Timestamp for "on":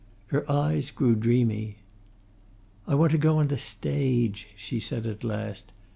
3.37-3.49